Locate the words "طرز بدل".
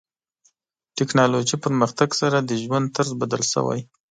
2.95-3.41